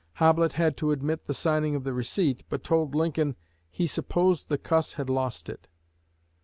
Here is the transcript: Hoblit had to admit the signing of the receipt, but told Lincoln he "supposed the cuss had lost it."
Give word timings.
Hoblit 0.17 0.53
had 0.53 0.77
to 0.77 0.89
admit 0.91 1.27
the 1.27 1.33
signing 1.35 1.75
of 1.75 1.83
the 1.83 1.93
receipt, 1.93 2.43
but 2.49 2.63
told 2.63 2.95
Lincoln 2.95 3.35
he 3.69 3.85
"supposed 3.85 4.49
the 4.49 4.57
cuss 4.57 4.93
had 4.93 5.11
lost 5.11 5.47
it." 5.47 5.67